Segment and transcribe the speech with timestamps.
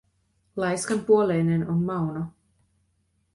[0.55, 2.25] Laiskanpuoleinen on Mauno.